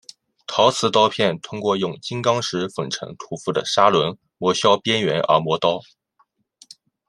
[0.47, 5.79] 陶瓷刀片通过用金刚石粉尘涂覆的砂轮磨削边缘而磨刀。